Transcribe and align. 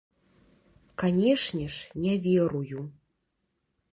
Канешне 1.03 1.67
ж, 1.75 2.01
не 2.05 2.13
верую. 2.25 2.81